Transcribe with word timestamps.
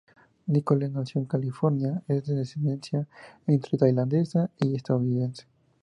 Nicole, 0.47 0.89
nació 0.91 1.21
en 1.21 1.27
California, 1.27 2.01
es 2.07 2.25
de 2.25 2.41
ascendencia 2.41 3.07
entre 3.45 3.77
tailandesa 3.77 4.49
y 4.59 4.73
estadounidense. 4.75 5.43